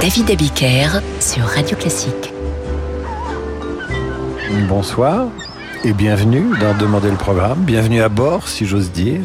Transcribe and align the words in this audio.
David 0.00 0.30
Abiker 0.30 1.02
sur 1.20 1.42
Radio 1.42 1.76
Classique. 1.76 2.32
Bonsoir 4.66 5.26
et 5.84 5.92
bienvenue 5.92 6.56
dans 6.58 6.74
Demander 6.74 7.10
le 7.10 7.18
programme. 7.18 7.58
Bienvenue 7.64 8.00
à 8.00 8.08
bord, 8.08 8.48
si 8.48 8.64
j'ose 8.64 8.92
dire. 8.92 9.20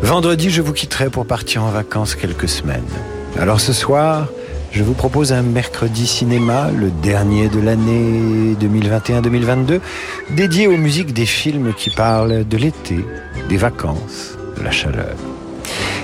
Vendredi, 0.00 0.48
je 0.48 0.62
vous 0.62 0.72
quitterai 0.72 1.10
pour 1.10 1.26
partir 1.26 1.62
en 1.62 1.68
vacances 1.68 2.14
quelques 2.14 2.48
semaines. 2.48 2.88
Alors 3.38 3.60
ce 3.60 3.74
soir, 3.74 4.28
je 4.72 4.82
vous 4.82 4.94
propose 4.94 5.34
un 5.34 5.42
mercredi 5.42 6.06
cinéma, 6.06 6.70
le 6.70 6.90
dernier 6.90 7.50
de 7.50 7.60
l'année 7.60 8.56
2021-2022, 8.58 9.80
dédié 10.30 10.68
aux 10.68 10.78
musiques 10.78 11.12
des 11.12 11.26
films 11.26 11.74
qui 11.74 11.90
parlent 11.90 12.48
de 12.48 12.56
l'été, 12.56 13.04
des 13.50 13.58
vacances, 13.58 14.38
de 14.56 14.64
la 14.64 14.70
chaleur. 14.70 15.16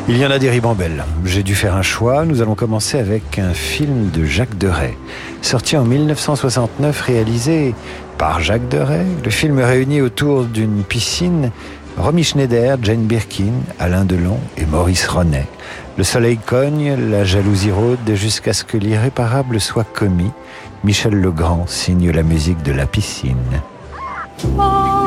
Il 0.08 0.18
y 0.18 0.26
en 0.26 0.30
a 0.30 0.38
des 0.38 0.50
ribambelles. 0.50 1.04
J'ai 1.24 1.44
dû 1.44 1.54
faire 1.54 1.76
un 1.76 1.82
choix. 1.82 2.24
Nous 2.24 2.42
allons 2.42 2.56
commencer 2.56 2.98
avec 2.98 3.38
un 3.38 3.54
film 3.54 4.10
de 4.10 4.24
Jacques 4.24 4.58
Deray, 4.58 4.96
sorti 5.42 5.76
en 5.76 5.84
1969, 5.84 7.00
réalisé 7.00 7.74
par 8.18 8.40
Jacques 8.40 8.68
Deray. 8.68 9.06
Le 9.24 9.30
film 9.30 9.60
réunit 9.60 10.00
autour 10.00 10.44
d'une 10.44 10.82
piscine 10.82 11.52
Romy 11.96 12.24
Schneider, 12.24 12.78
Jane 12.82 13.04
Birkin, 13.04 13.52
Alain 13.78 14.04
Delon 14.04 14.38
et 14.56 14.66
Maurice 14.66 15.06
Ronet. 15.06 15.46
Le 15.96 16.04
soleil 16.04 16.38
cogne, 16.38 16.96
la 17.10 17.24
jalousie 17.24 17.70
rôde 17.70 18.14
jusqu'à 18.14 18.52
ce 18.52 18.64
que 18.64 18.78
l'irréparable 18.78 19.60
soit 19.60 19.84
commis. 19.84 20.32
Michel 20.82 21.14
Legrand 21.14 21.66
signe 21.68 22.10
la 22.10 22.24
musique 22.24 22.62
de 22.62 22.72
la 22.72 22.86
piscine. 22.86 23.36
film 24.38 25.01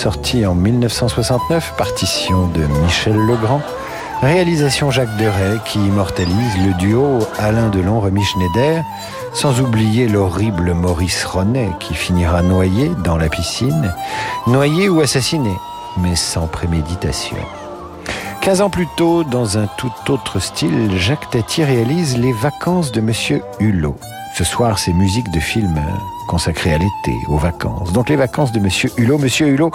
sorti 0.00 0.46
en 0.46 0.54
1969, 0.54 1.74
partition 1.76 2.46
de 2.46 2.62
Michel 2.82 3.16
Legrand, 3.16 3.60
réalisation 4.22 4.90
Jacques 4.90 5.14
Deray 5.18 5.58
qui 5.66 5.78
immortalise 5.78 6.56
le 6.64 6.72
duo 6.78 7.18
Alain 7.38 7.68
Delon-Remy 7.68 8.24
Schneider, 8.24 8.82
sans 9.34 9.60
oublier 9.60 10.08
l'horrible 10.08 10.72
Maurice 10.72 11.26
Ronet 11.26 11.68
qui 11.80 11.92
finira 11.92 12.40
noyé 12.40 12.90
dans 13.04 13.18
la 13.18 13.28
piscine, 13.28 13.92
noyé 14.46 14.88
ou 14.88 15.02
assassiné, 15.02 15.52
mais 15.98 16.16
sans 16.16 16.46
préméditation. 16.46 17.36
Quinze 18.40 18.62
ans 18.62 18.70
plus 18.70 18.88
tôt, 18.96 19.22
dans 19.22 19.58
un 19.58 19.66
tout 19.76 19.92
autre 20.08 20.38
style, 20.38 20.92
Jacques 20.96 21.28
Tati 21.28 21.62
réalise 21.62 22.16
Les 22.16 22.32
vacances 22.32 22.90
de 22.90 23.02
Monsieur 23.02 23.42
Hulot. 23.58 23.98
Ce 24.34 24.44
soir, 24.44 24.78
c'est 24.78 24.94
musique 24.94 25.30
de 25.30 25.40
film 25.40 25.78
consacré 26.30 26.72
à 26.72 26.78
l'été, 26.78 27.18
aux 27.26 27.38
vacances. 27.38 27.92
Donc 27.92 28.08
les 28.08 28.14
vacances 28.14 28.52
de 28.52 28.60
Monsieur 28.60 28.88
Hulot. 28.96 29.18
Monsieur 29.18 29.48
Hulot, 29.48 29.72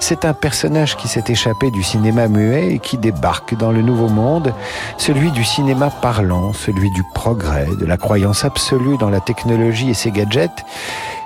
c'est 0.00 0.26
un 0.26 0.34
personnage 0.34 0.98
qui 0.98 1.08
s'est 1.08 1.24
échappé 1.28 1.70
du 1.70 1.82
cinéma 1.82 2.28
muet 2.28 2.74
et 2.74 2.78
qui 2.78 2.98
débarque 2.98 3.56
dans 3.56 3.72
le 3.72 3.80
nouveau 3.80 4.08
monde, 4.08 4.52
celui 4.98 5.30
du 5.30 5.44
cinéma 5.44 5.88
parlant, 5.88 6.52
celui 6.52 6.90
du 6.90 7.02
progrès, 7.14 7.68
de 7.80 7.86
la 7.86 7.96
croyance 7.96 8.44
absolue 8.44 8.98
dans 8.98 9.08
la 9.08 9.20
technologie 9.20 9.88
et 9.88 9.94
ses 9.94 10.10
gadgets. 10.10 10.66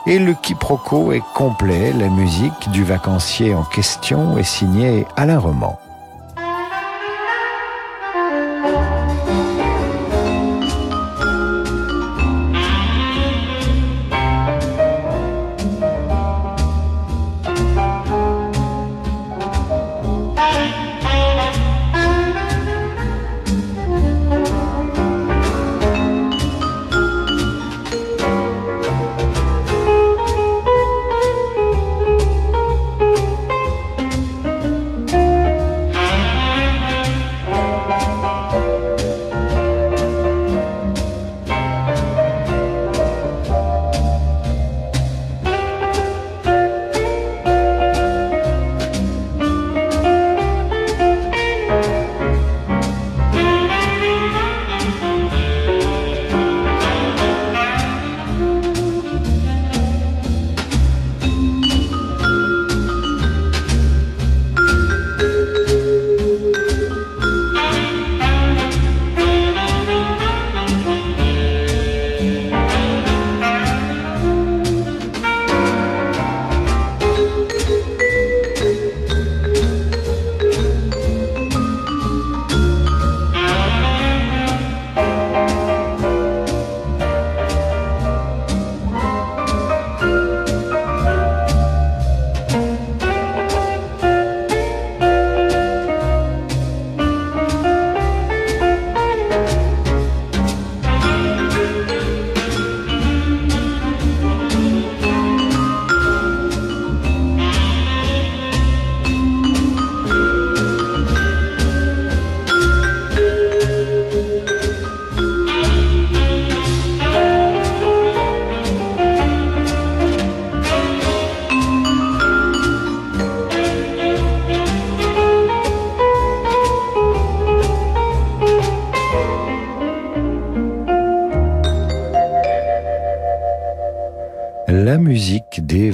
Et 0.07 0.21
le 0.21 0.35
quiproquo 0.35 1.11
est 1.11 1.25
complet. 1.35 1.93
La 1.99 2.09
musique 2.09 2.71
du 2.71 2.85
vacancier 2.85 3.57
en 3.57 3.65
question 3.65 4.39
est 4.39 4.45
signée 4.45 5.07
Alain 5.17 5.41
Roman. 5.41 5.77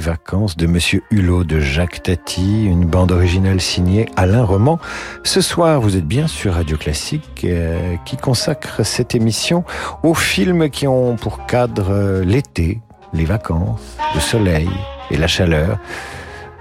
Vacances 0.05 0.55
de 0.55 0.67
Monsieur 0.67 1.01
Hulot 1.09 1.43
de 1.43 1.59
Jacques 1.59 2.03
Tati, 2.03 2.65
une 2.65 2.85
bande 2.85 3.11
originale 3.11 3.59
signée 3.59 4.07
Alain 4.15 4.43
Roman. 4.43 4.77
Ce 5.23 5.41
soir, 5.41 5.81
vous 5.81 5.97
êtes 5.97 6.05
bien 6.05 6.27
sur 6.27 6.53
Radio 6.53 6.77
Classique 6.77 7.43
euh, 7.43 7.95
qui 8.05 8.15
consacre 8.15 8.85
cette 8.85 9.15
émission 9.15 9.63
aux 10.03 10.13
films 10.13 10.69
qui 10.69 10.87
ont 10.87 11.15
pour 11.15 11.47
cadre 11.47 11.89
euh, 11.89 12.23
l'été, 12.23 12.81
les 13.13 13.25
vacances, 13.25 13.97
le 14.13 14.19
soleil 14.19 14.69
et 15.09 15.17
la 15.17 15.27
chaleur. 15.27 15.79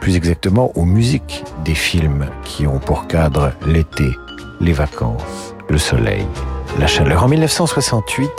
Plus 0.01 0.17
exactement 0.17 0.73
aux 0.75 0.87
musiques 0.87 1.45
des 1.67 1.75
films 1.75 2.31
qui 2.45 2.67
ont 2.67 2.79
pour 2.79 3.07
cadre 3.09 3.53
l'été, 3.67 4.11
les 4.63 4.73
vacances, 4.73 5.55
le 5.69 5.77
soleil 5.77 6.25
la 6.79 6.87
chaleur. 6.87 7.25
En 7.25 7.29
1968, 7.29 8.31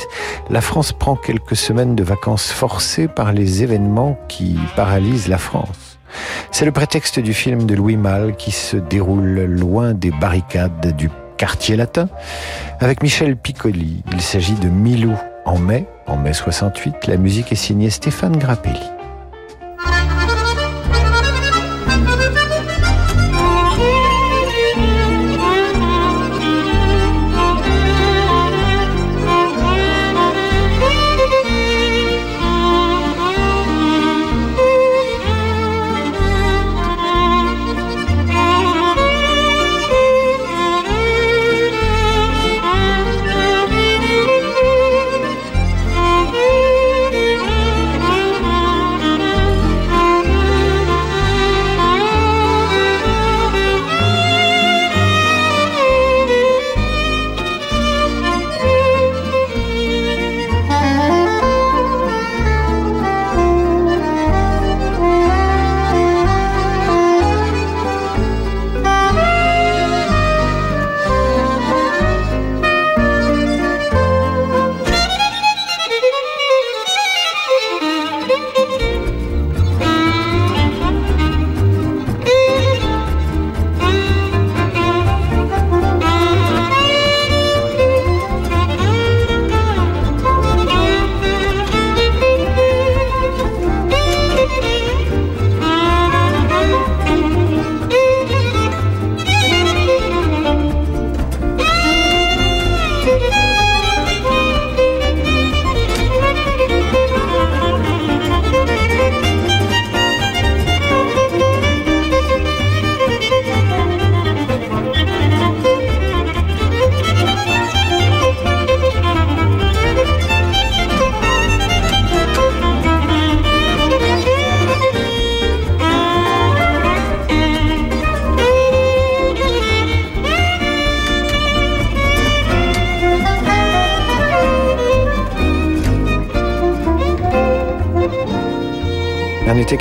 la 0.50 0.62
France 0.62 0.92
prend 0.92 1.16
quelques 1.16 1.56
semaines 1.56 1.96
de 1.96 2.04
vacances 2.04 2.52
forcées 2.52 3.08
par 3.08 3.32
les 3.32 3.64
événements 3.64 4.18
qui 4.28 4.58
paralysent 4.76 5.28
la 5.28 5.38
France. 5.38 6.00
C'est 6.52 6.66
le 6.66 6.72
prétexte 6.72 7.20
du 7.20 7.34
film 7.34 7.66
de 7.66 7.76
Louis 7.76 7.98
Malle 7.98 8.36
qui 8.36 8.52
se 8.52 8.78
déroule 8.78 9.46
loin 9.46 9.94
des 9.94 10.12
barricades 10.12 10.96
du 10.96 11.10
quartier 11.38 11.76
latin. 11.76 12.08
Avec 12.80 13.04
Michel 13.04 13.36
Piccoli, 13.36 14.04
il 14.12 14.22
s'agit 14.22 14.54
de 14.54 14.70
Milou 14.70 15.16
en 15.46 15.58
mai, 15.58 15.86
en 16.08 16.18
mai 16.18 16.34
68. 16.34 17.08
La 17.08 17.18
musique 17.18 17.52
est 17.52 17.56
signée 17.56 17.90
Stéphane 17.90 18.38
Grappelli. 18.38 18.95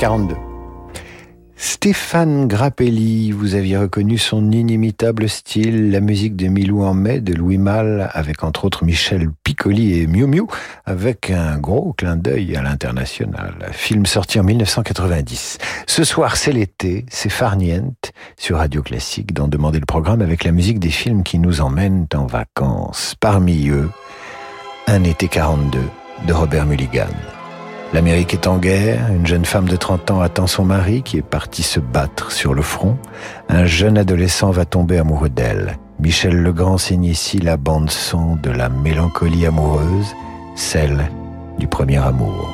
Un 0.05 0.27
été 0.27 0.35
42. 0.35 0.35
Stéphane 1.57 2.49
Grappelli, 2.49 3.31
vous 3.31 3.55
aviez 3.55 3.79
reconnu 3.79 4.19
son 4.19 4.51
inimitable 4.51 5.29
style, 5.29 5.91
la 5.91 6.01
musique 6.01 6.37
de 6.37 6.49
Milou 6.49 6.83
en 6.83 6.95
mai, 6.95 7.21
de 7.21 7.33
Louis 7.33 7.59
Malle, 7.59 8.11
avec 8.13 8.43
entre 8.43 8.67
autres 8.67 8.85
Michel 8.85 9.31
Piccoli 9.45 9.99
et 9.99 10.07
Miu 10.07 10.27
Miu, 10.27 10.47
avec 10.85 11.31
un 11.31 11.59
gros 11.59 11.95
clin 11.95 12.17
d'œil 12.17 12.57
à 12.57 12.63
l'international. 12.63 13.55
Film 13.73 14.05
sorti 14.05 14.39
en 14.41 14.45
1990. 14.45 15.59
Ce 15.87 16.05
soir, 16.05 16.37
c'est 16.37 16.53
l'été, 16.53 17.07
c'est 17.09 17.31
Farniente, 17.31 18.13
sur 18.37 18.59
Radio 18.59 18.83
Classique, 18.83 19.33
d'en 19.33 19.49
demander 19.49 19.79
le 19.79 19.87
programme 19.87 20.23
avec 20.23 20.45
la 20.45 20.53
musique 20.53 20.81
des 20.81 20.91
films 20.91 21.23
qui 21.23 21.39
nous 21.39 21.61
emmènent 21.61 22.09
en 22.15 22.27
vacances. 22.27 23.15
Parmi 23.21 23.69
eux, 23.69 23.89
Un 24.87 25.05
été 25.05 25.29
42, 25.29 25.79
de 26.27 26.33
Robert 26.33 26.67
Mulligan. 26.67 27.07
L'Amérique 27.95 28.35
est 28.35 28.49
en 28.49 28.59
guerre, 28.59 29.07
une 29.13 29.25
jeune 29.25 29.45
femme 29.45 29.69
de 29.69 29.77
30 29.77 30.11
ans 30.11 30.21
attend 30.21 30.49
son 30.49 30.65
mari 30.65 31.05
qui 31.05 31.17
est 31.17 31.23
parti 31.23 31.63
se 31.63 31.79
battre 31.79 32.33
sur 32.33 32.53
le 32.53 32.61
front. 32.61 32.99
Un 33.49 33.67
jeune 33.67 33.97
adolescent 33.97 34.51
va 34.51 34.65
tomber 34.65 34.99
amoureux 34.99 35.29
d'elle. 35.29 35.79
Michel 36.01 36.43
Legrand 36.43 36.77
signe 36.77 37.05
ici 37.05 37.39
la 37.39 37.57
bande 37.57 37.91
son 37.91 38.35
de 38.35 38.51
la 38.51 38.69
mélancolie 38.69 39.47
amoureuse, 39.47 40.13
celle 40.57 41.09
du 41.61 41.69
premier 41.69 41.99
amour. 41.99 42.54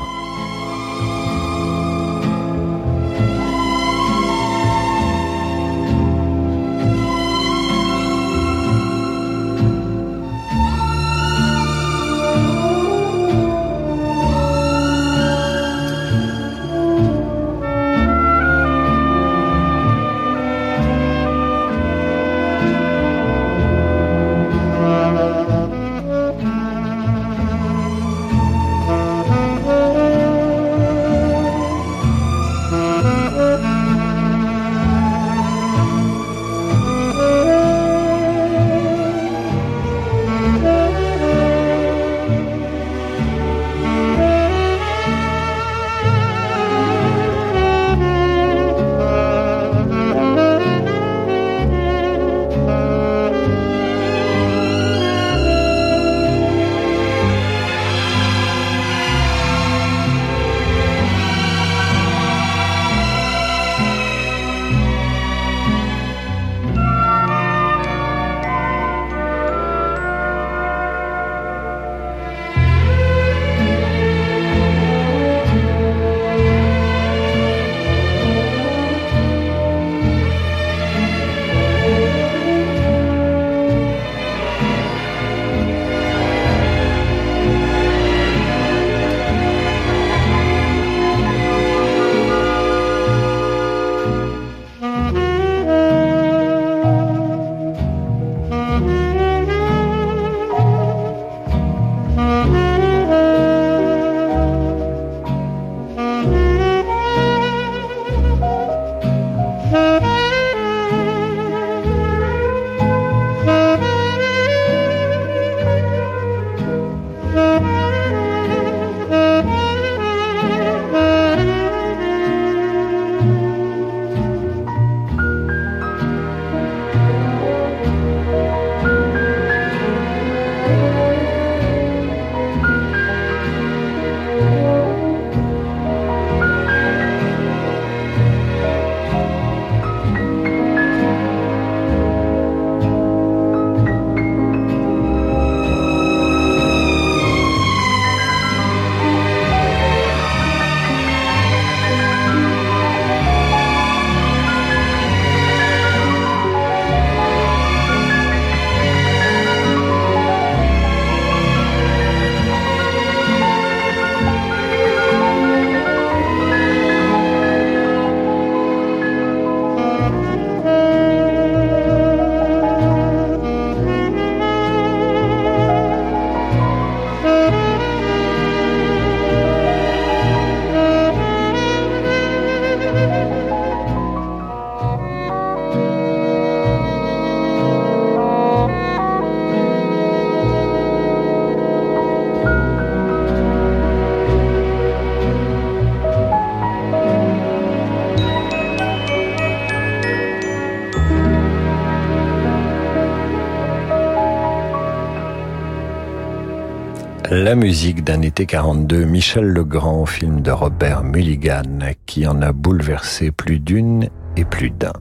La 207.51 207.57
musique 207.57 208.05
d'un 208.05 208.23
été 208.23 208.47
42, 208.47 209.07
Michel 209.07 209.45
Legrand, 209.45 210.07
film 210.07 210.41
de 210.41 210.53
Robert 210.53 211.03
Mulligan, 211.03 211.81
qui 212.07 212.25
en 212.25 212.43
a 212.43 212.53
bouleversé 212.53 213.33
plus 213.33 213.59
d'une 213.59 214.09
et 214.37 214.45
plus 214.45 214.71
d'un. 214.71 214.93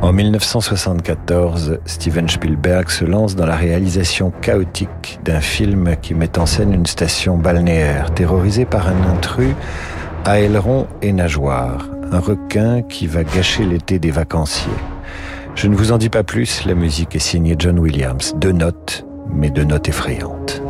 En 0.00 0.10
1974, 0.14 1.80
Steven 1.84 2.30
Spielberg 2.30 2.88
se 2.88 3.04
lance 3.04 3.36
dans 3.36 3.44
la 3.44 3.56
réalisation 3.56 4.32
chaotique 4.40 5.20
d'un 5.22 5.42
film 5.42 5.96
qui 6.00 6.14
met 6.14 6.38
en 6.38 6.46
scène 6.46 6.72
une 6.72 6.86
station 6.86 7.36
balnéaire 7.36 8.14
terrorisée 8.14 8.64
par 8.64 8.88
un 8.88 9.10
intrus 9.10 9.54
à 10.24 10.40
ailerons 10.40 10.86
et 11.02 11.12
nageoires, 11.12 11.90
un 12.10 12.20
requin 12.20 12.80
qui 12.80 13.06
va 13.06 13.22
gâcher 13.22 13.66
l'été 13.66 13.98
des 13.98 14.10
vacanciers. 14.10 14.72
Je 15.56 15.68
ne 15.68 15.76
vous 15.76 15.92
en 15.92 15.98
dis 15.98 16.08
pas 16.08 16.24
plus, 16.24 16.64
la 16.64 16.74
musique 16.74 17.16
est 17.16 17.18
signée 17.18 17.56
John 17.58 17.78
Williams, 17.78 18.34
deux 18.38 18.52
notes, 18.52 19.04
mais 19.30 19.50
deux 19.50 19.64
notes 19.64 19.90
effrayantes. 19.90 20.62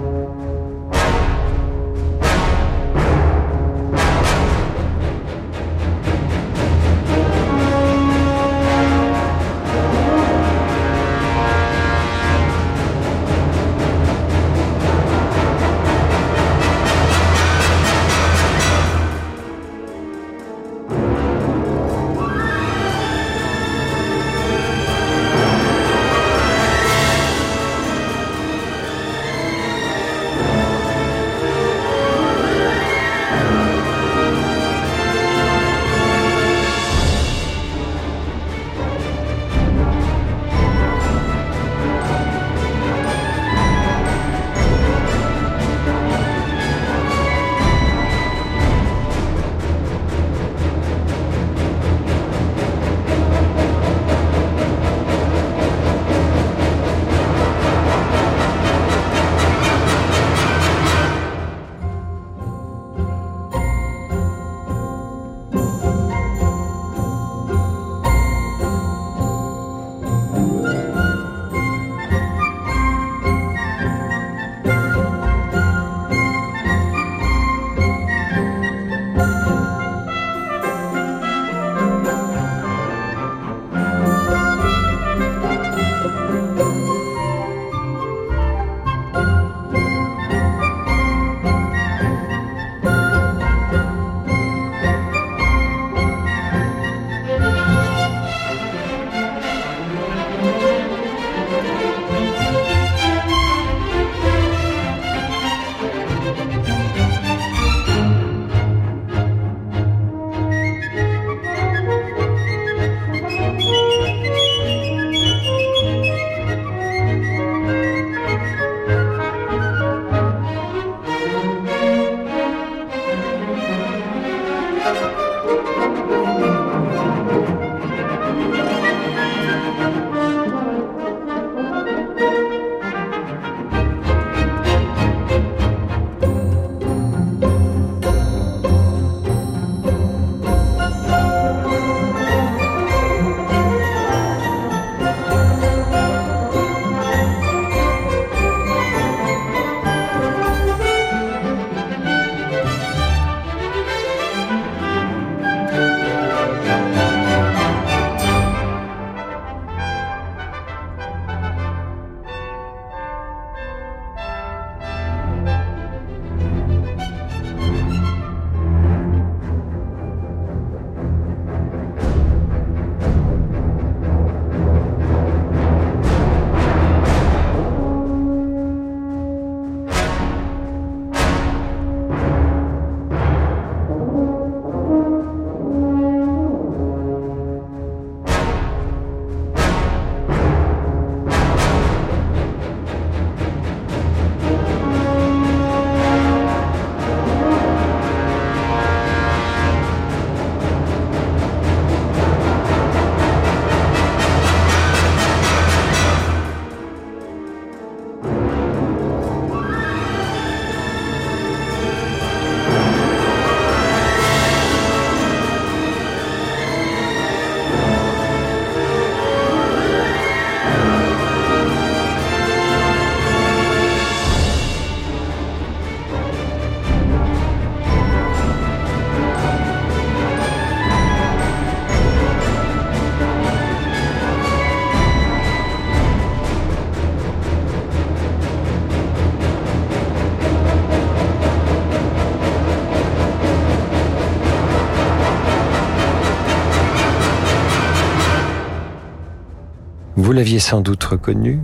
Vous 250.31 250.37
l'aviez 250.37 250.61
sans 250.61 250.81
doute 250.81 251.03
reconnu, 251.03 251.59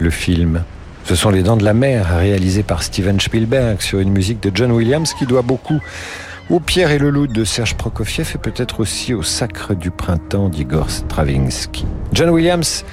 le 0.00 0.10
film. 0.10 0.64
Ce 1.04 1.14
sont 1.14 1.30
Les 1.30 1.44
Dents 1.44 1.56
de 1.56 1.64
la 1.64 1.74
Mer, 1.74 2.08
réalisé 2.18 2.64
par 2.64 2.82
Steven 2.82 3.20
Spielberg 3.20 3.80
sur 3.80 4.00
une 4.00 4.10
musique 4.10 4.42
de 4.42 4.50
John 4.52 4.72
Williams 4.72 5.14
qui 5.14 5.26
doit 5.26 5.42
beaucoup 5.42 5.80
au 6.50 6.58
Pierre 6.58 6.90
et 6.90 6.98
le 6.98 7.10
Loup 7.10 7.28
de 7.28 7.44
Serge 7.44 7.76
Prokofiev 7.76 8.32
et 8.34 8.38
peut-être 8.38 8.80
aussi 8.80 9.14
au 9.14 9.22
Sacre 9.22 9.74
du 9.74 9.92
Printemps 9.92 10.48
d'Igor 10.48 10.90
Stravinsky. 10.90 11.86
John 12.12 12.30
Williams 12.30 12.84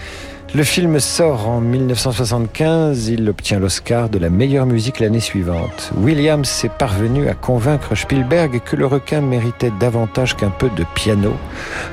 Le 0.55 0.63
film 0.63 1.01
sort 1.01 1.49
en 1.49 1.59
1975, 1.59 3.09
il 3.09 3.27
obtient 3.27 3.59
l'Oscar 3.59 4.07
de 4.07 4.17
la 4.17 4.29
meilleure 4.29 4.65
musique 4.65 5.01
l'année 5.01 5.19
suivante. 5.19 5.91
Williams 5.97 6.47
s'est 6.47 6.69
parvenu 6.69 7.27
à 7.27 7.33
convaincre 7.33 7.93
Spielberg 7.93 8.61
que 8.63 8.77
le 8.77 8.85
requin 8.85 9.19
méritait 9.19 9.73
davantage 9.81 10.37
qu'un 10.37 10.51
peu 10.51 10.69
de 10.69 10.85
piano 10.95 11.33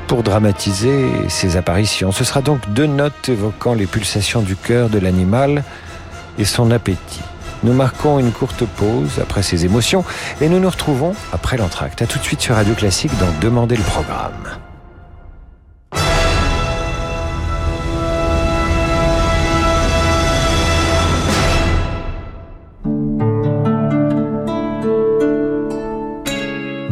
pour 0.06 0.22
dramatiser 0.22 1.08
ses 1.28 1.56
apparitions. 1.56 2.12
Ce 2.12 2.22
sera 2.22 2.40
donc 2.40 2.60
deux 2.72 2.86
notes 2.86 3.28
évoquant 3.28 3.74
les 3.74 3.86
pulsations 3.86 4.42
du 4.42 4.54
cœur 4.54 4.90
de 4.90 5.00
l'animal 5.00 5.64
et 6.38 6.44
son 6.44 6.70
appétit. 6.70 7.22
Nous 7.64 7.72
marquons 7.72 8.20
une 8.20 8.30
courte 8.30 8.64
pause 8.64 9.18
après 9.20 9.42
ces 9.42 9.64
émotions 9.64 10.04
et 10.40 10.48
nous 10.48 10.60
nous 10.60 10.70
retrouvons 10.70 11.14
après 11.32 11.56
l'entracte. 11.56 12.00
A 12.00 12.06
tout 12.06 12.20
de 12.20 12.24
suite 12.24 12.40
sur 12.40 12.54
Radio 12.54 12.74
Classique 12.74 13.18
dans 13.18 13.40
Demander 13.40 13.74
le 13.74 13.82
programme. 13.82 14.71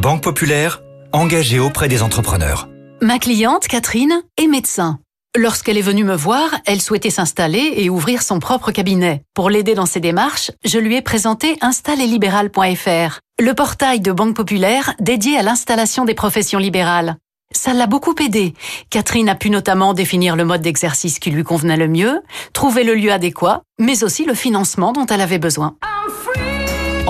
Banque 0.01 0.23
Populaire, 0.23 0.81
engagée 1.13 1.59
auprès 1.59 1.87
des 1.87 2.03
entrepreneurs. 2.03 2.71
Ma 3.03 3.19
cliente, 3.19 3.69
Catherine, 3.69 4.23
est 4.39 4.47
médecin. 4.47 4.99
Lorsqu'elle 5.37 5.77
est 5.77 5.83
venue 5.83 6.05
me 6.05 6.17
voir, 6.17 6.49
elle 6.65 6.81
souhaitait 6.81 7.11
s'installer 7.11 7.75
et 7.77 7.91
ouvrir 7.91 8.23
son 8.23 8.39
propre 8.39 8.73
cabinet. 8.73 9.25
Pour 9.35 9.51
l'aider 9.51 9.75
dans 9.75 9.85
ses 9.85 10.01
démarches, 10.01 10.53
je 10.65 10.79
lui 10.79 10.97
ai 10.97 11.03
présenté 11.03 11.59
installeslibéral.fr, 11.61 13.19
le 13.41 13.53
portail 13.53 14.01
de 14.01 14.11
Banque 14.11 14.37
Populaire 14.37 14.95
dédié 15.01 15.37
à 15.37 15.43
l'installation 15.43 16.07
des 16.07 16.15
professions 16.15 16.59
libérales. 16.59 17.17
Ça 17.53 17.75
l'a 17.75 17.87
beaucoup 17.87 18.15
aidé. 18.23 18.55
Catherine 18.89 19.29
a 19.29 19.35
pu 19.35 19.51
notamment 19.51 19.93
définir 19.93 20.35
le 20.35 20.47
mode 20.47 20.63
d'exercice 20.63 21.19
qui 21.19 21.31
lui 21.31 21.45
convenait 21.45 21.77
le 21.77 21.89
mieux, 21.89 22.23
trouver 22.55 22.85
le 22.85 22.95
lieu 22.95 23.13
adéquat, 23.13 23.61
mais 23.79 24.03
aussi 24.03 24.25
le 24.25 24.35
financement 24.35 24.95
dont 24.95 25.05
elle 25.05 25.21
avait 25.21 25.39
besoin. 25.39 25.77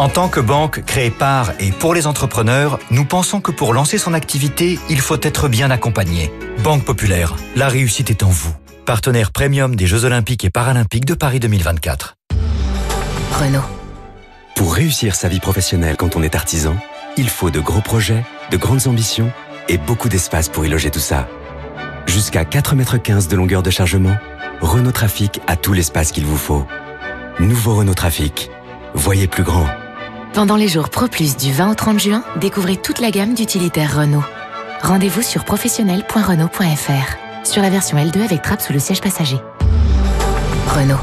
En 0.00 0.08
tant 0.08 0.30
que 0.30 0.40
banque 0.40 0.82
créée 0.86 1.10
par 1.10 1.52
et 1.60 1.72
pour 1.72 1.92
les 1.92 2.06
entrepreneurs, 2.06 2.78
nous 2.90 3.04
pensons 3.04 3.42
que 3.42 3.50
pour 3.50 3.74
lancer 3.74 3.98
son 3.98 4.14
activité, 4.14 4.78
il 4.88 4.98
faut 4.98 5.20
être 5.20 5.46
bien 5.46 5.70
accompagné. 5.70 6.32
Banque 6.64 6.86
Populaire, 6.86 7.36
la 7.54 7.68
réussite 7.68 8.08
est 8.08 8.22
en 8.22 8.30
vous. 8.30 8.54
Partenaire 8.86 9.30
premium 9.30 9.76
des 9.76 9.86
Jeux 9.86 10.06
Olympiques 10.06 10.42
et 10.42 10.48
Paralympiques 10.48 11.04
de 11.04 11.12
Paris 11.12 11.38
2024. 11.38 12.14
Renault. 13.38 13.60
Pour 14.56 14.72
réussir 14.72 15.14
sa 15.14 15.28
vie 15.28 15.38
professionnelle 15.38 15.96
quand 15.98 16.16
on 16.16 16.22
est 16.22 16.34
artisan, 16.34 16.76
il 17.18 17.28
faut 17.28 17.50
de 17.50 17.60
gros 17.60 17.82
projets, 17.82 18.24
de 18.50 18.56
grandes 18.56 18.86
ambitions 18.86 19.30
et 19.68 19.76
beaucoup 19.76 20.08
d'espace 20.08 20.48
pour 20.48 20.64
y 20.64 20.70
loger 20.70 20.90
tout 20.90 20.98
ça. 20.98 21.28
Jusqu'à 22.06 22.44
4,15 22.44 22.74
mètres 22.74 23.28
de 23.28 23.36
longueur 23.36 23.62
de 23.62 23.70
chargement, 23.70 24.16
Renault 24.62 24.92
Trafic 24.92 25.42
a 25.46 25.56
tout 25.56 25.74
l'espace 25.74 26.10
qu'il 26.10 26.24
vous 26.24 26.38
faut. 26.38 26.66
Nouveau 27.38 27.74
Renault 27.74 27.92
Trafic. 27.92 28.50
Voyez 28.94 29.26
plus 29.26 29.44
grand. 29.44 29.66
Pendant 30.32 30.54
les 30.54 30.68
jours 30.68 30.90
Pro 30.90 31.08
Plus 31.08 31.36
du 31.36 31.52
20 31.52 31.72
au 31.72 31.74
30 31.74 31.98
juin, 31.98 32.22
découvrez 32.36 32.76
toute 32.76 33.00
la 33.00 33.10
gamme 33.10 33.34
d'utilitaires 33.34 33.98
Renault. 33.98 34.22
Rendez-vous 34.80 35.22
sur 35.22 35.44
professionnel.renault.fr. 35.44 37.44
Sur 37.44 37.62
la 37.62 37.68
version 37.68 37.98
L2 37.98 38.22
avec 38.22 38.42
trappe 38.42 38.60
sous 38.60 38.72
le 38.72 38.78
siège 38.78 39.00
passager. 39.00 39.38
Renault. 40.68 41.00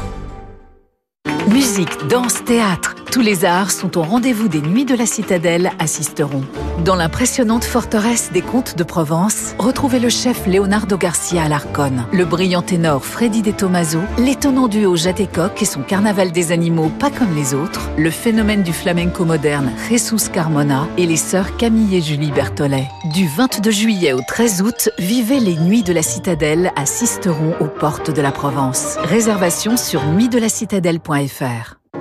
Musique, 1.50 2.06
danse, 2.08 2.42
théâtre, 2.42 2.94
tous 3.10 3.20
les 3.20 3.44
arts 3.44 3.70
sont 3.70 3.98
au 3.98 4.02
rendez-vous 4.02 4.48
des 4.48 4.60
Nuits 4.60 4.84
de 4.84 4.94
la 4.94 5.06
Citadelle 5.06 5.70
à 5.78 5.86
Sisteron. 5.86 6.42
Dans 6.84 6.94
l'impressionnante 6.94 7.64
forteresse 7.64 8.30
des 8.32 8.42
Comtes 8.42 8.76
de 8.76 8.84
Provence, 8.84 9.54
retrouvez 9.58 9.98
le 9.98 10.08
chef 10.08 10.46
Leonardo 10.46 10.96
Garcia 10.96 11.44
Alarcón, 11.44 12.06
le 12.12 12.24
brillant 12.24 12.62
ténor 12.62 13.04
Freddy 13.04 13.42
De 13.42 13.50
Tomaso, 13.50 14.00
l'étonnant 14.18 14.68
duo 14.68 14.96
Jatecoq 14.96 15.62
et 15.62 15.64
son 15.64 15.82
carnaval 15.82 16.32
des 16.32 16.52
animaux 16.52 16.90
pas 16.98 17.10
comme 17.10 17.34
les 17.34 17.54
autres, 17.54 17.88
le 17.96 18.10
phénomène 18.10 18.62
du 18.62 18.72
flamenco 18.72 19.24
moderne 19.24 19.72
Jesus 19.88 20.30
Carmona 20.30 20.86
et 20.98 21.06
les 21.06 21.16
sœurs 21.16 21.56
Camille 21.56 21.96
et 21.96 22.02
Julie 22.02 22.30
Berthollet. 22.30 22.88
Du 23.14 23.26
22 23.26 23.70
juillet 23.70 24.12
au 24.12 24.20
13 24.26 24.62
août, 24.62 24.90
vivez 24.98 25.40
les 25.40 25.56
Nuits 25.56 25.82
de 25.82 25.92
la 25.92 26.02
Citadelle 26.02 26.72
à 26.76 26.84
Sisteron 26.84 27.54
aux 27.60 27.68
portes 27.68 28.10
de 28.10 28.20
la 28.20 28.32
Provence. 28.32 28.96
Réservation 29.02 29.76
sur 29.76 30.04
nuitdelacitadelle.fr. 30.04 31.78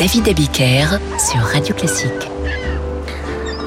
David 0.00 0.28
Abiker 0.30 0.98
sur 1.18 1.40
Radio 1.42 1.74
Classique. 1.74 2.30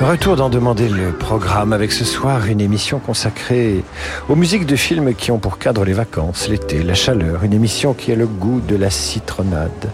Retour 0.01 0.35
d'en 0.35 0.49
demander 0.49 0.89
le 0.89 1.11
programme 1.11 1.73
avec 1.73 1.91
ce 1.91 2.03
soir 2.05 2.47
une 2.47 2.59
émission 2.59 2.97
consacrée 2.97 3.83
aux 4.27 4.35
musiques 4.35 4.65
de 4.65 4.75
films 4.75 5.13
qui 5.13 5.29
ont 5.29 5.37
pour 5.37 5.59
cadre 5.59 5.85
les 5.85 5.93
vacances, 5.93 6.49
l'été, 6.49 6.81
la 6.81 6.95
chaleur, 6.95 7.43
une 7.43 7.53
émission 7.53 7.93
qui 7.93 8.11
a 8.11 8.15
le 8.15 8.25
goût 8.25 8.61
de 8.61 8.75
la 8.75 8.89
citronnade. 8.89 9.91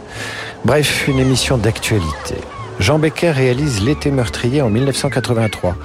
Bref, 0.64 1.10
une 1.10 1.20
émission 1.20 1.58
d'actualité. 1.58 2.36
Jean 2.80 2.98
Becker 2.98 3.32
réalise 3.32 3.84
L'été 3.84 4.10
meurtrier 4.10 4.62
en 4.62 4.70
1983. 4.70 5.76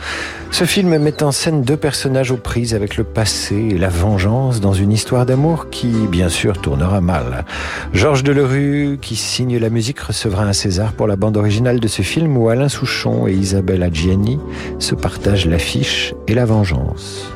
Ce 0.52 0.64
film 0.64 0.96
met 0.98 1.22
en 1.24 1.32
scène 1.32 1.62
deux 1.62 1.76
personnages 1.76 2.30
aux 2.30 2.36
prises 2.36 2.74
avec 2.74 2.96
le 2.96 3.02
passé 3.02 3.56
et 3.56 3.78
la 3.78 3.88
vengeance 3.88 4.60
dans 4.60 4.72
une 4.72 4.92
histoire 4.92 5.26
d'amour 5.26 5.70
qui, 5.70 5.88
bien 5.88 6.28
sûr, 6.28 6.60
tournera 6.60 7.00
mal. 7.00 7.44
Georges 7.92 8.22
Delerue, 8.22 8.98
qui 9.02 9.16
signe 9.16 9.58
la 9.58 9.70
musique, 9.70 9.98
recevra 9.98 10.44
un 10.44 10.52
César 10.52 10.92
pour 10.92 11.08
la 11.08 11.16
bande 11.16 11.36
originale 11.36 11.80
de 11.80 11.88
ce 11.88 12.02
film 12.02 12.36
où 12.36 12.48
Alain 12.48 12.68
Souchon 12.68 13.26
et 13.26 13.32
Isabelle 13.32 13.82
Adjiani 13.82 14.38
se 14.78 14.94
partagent 14.94 15.46
l'affiche 15.46 16.14
et 16.28 16.34
la 16.34 16.44
vengeance. 16.44 17.26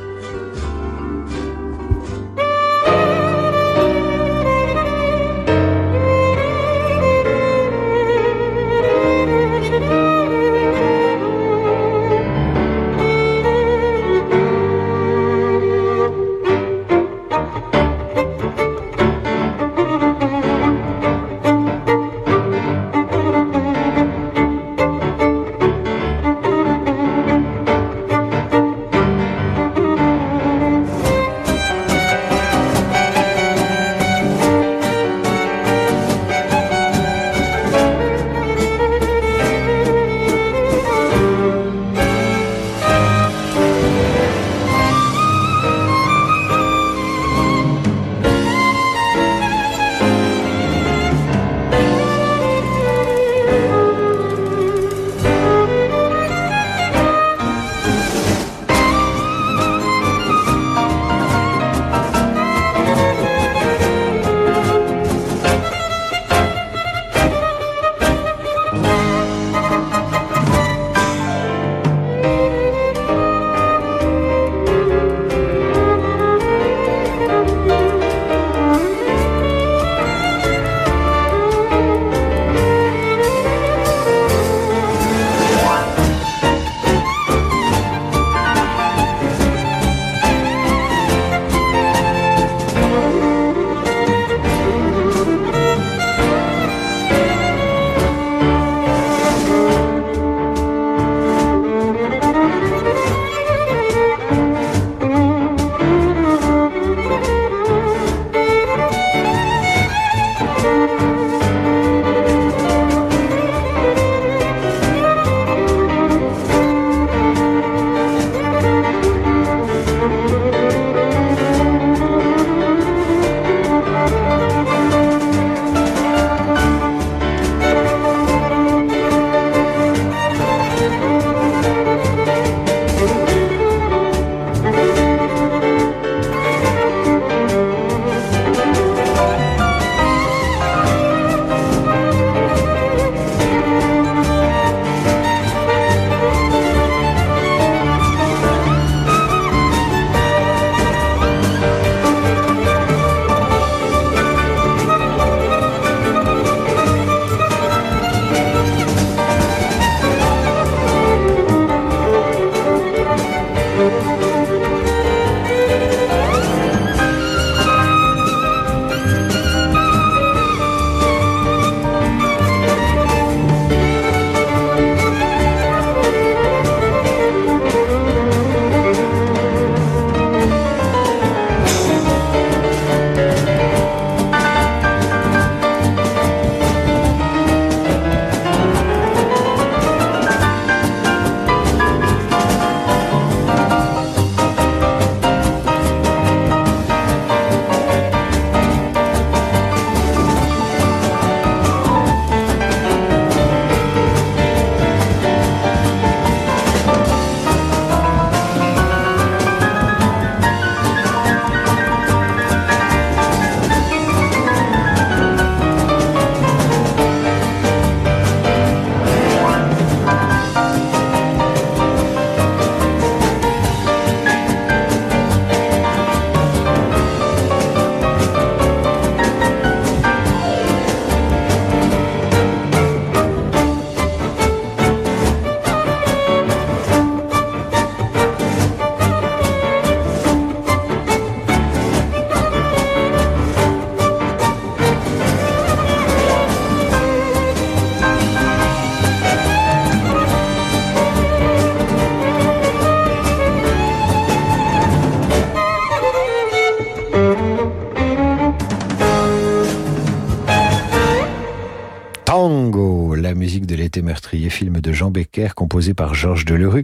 De 263.57 263.75
l'été 263.75 264.01
meurtrier, 264.01 264.49
film 264.49 264.79
de 264.79 264.93
Jean 264.93 265.09
Becker 265.09 265.49
composé 265.55 265.93
par 265.93 266.13
Georges 266.13 266.45
Delerue, 266.45 266.83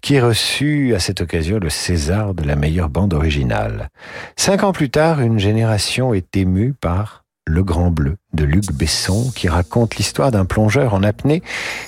qui 0.00 0.18
reçut 0.18 0.94
à 0.94 0.98
cette 0.98 1.20
occasion 1.20 1.58
le 1.58 1.68
César 1.68 2.34
de 2.34 2.42
la 2.44 2.56
meilleure 2.56 2.88
bande 2.88 3.12
originale. 3.12 3.90
Cinq 4.36 4.64
ans 4.64 4.72
plus 4.72 4.90
tard, 4.90 5.20
une 5.20 5.38
génération 5.38 6.14
est 6.14 6.36
émue 6.36 6.72
par 6.72 7.24
le 7.46 7.62
Grand 7.62 7.90
Bleu 7.90 8.16
de 8.32 8.44
Luc 8.44 8.72
Besson 8.72 9.30
qui 9.36 9.48
raconte 9.48 9.96
l'histoire 9.96 10.30
d'un 10.30 10.46
plongeur 10.46 10.94
en 10.94 11.02
apnée 11.02 11.42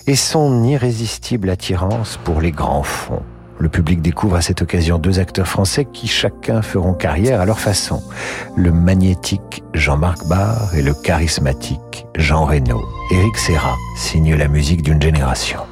et 0.06 0.14
son 0.14 0.62
irrésistible 0.62 1.50
attirance 1.50 2.18
pour 2.22 2.40
les 2.40 2.52
grands 2.52 2.84
fonds. 2.84 3.22
Le 3.58 3.68
public 3.68 4.00
découvre 4.00 4.36
à 4.36 4.40
cette 4.40 4.62
occasion 4.62 4.98
deux 4.98 5.18
acteurs 5.18 5.48
français 5.48 5.84
qui 5.84 6.06
chacun 6.06 6.62
feront 6.62 6.94
carrière 6.94 7.40
à 7.40 7.44
leur 7.44 7.58
façon. 7.58 8.02
Le 8.56 8.72
magnétique 8.72 9.62
Jean-Marc 9.74 10.26
Barr 10.28 10.74
et 10.74 10.82
le 10.82 10.94
charismatique 10.94 12.06
Jean 12.16 12.46
Reno. 12.46 12.80
Éric 13.10 13.36
Serra 13.36 13.76
signe 13.96 14.34
la 14.34 14.48
musique 14.48 14.82
d'une 14.82 15.02
génération. 15.02 15.67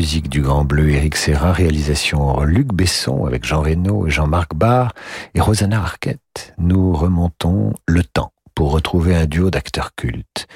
Musique 0.00 0.30
du 0.30 0.40
Grand 0.40 0.64
Bleu, 0.64 0.88
Éric 0.88 1.14
Serra, 1.14 1.52
réalisation 1.52 2.40
Luc 2.40 2.68
Besson 2.68 3.26
avec 3.26 3.44
Jean 3.44 3.60
et 4.06 4.10
Jean-Marc 4.10 4.54
Barr 4.54 4.94
et 5.34 5.42
Rosanna 5.42 5.78
Arquette. 5.78 6.54
Nous 6.56 6.94
remontons 6.94 7.74
le 7.86 8.02
temps 8.02 8.32
pour 8.54 8.72
retrouver 8.72 9.14
un 9.14 9.26
duo 9.26 9.50
d'acteurs 9.50 9.94
cultes, 9.94 10.46